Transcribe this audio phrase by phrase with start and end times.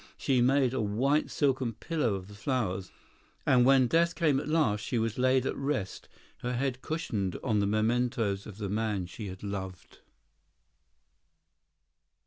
[0.17, 2.91] She made a white silken pillow of the flowers;
[3.45, 7.59] and, when death came at last, she was laid at rest, her head cushioned on
[7.59, 9.99] the mementos of the man she had loved.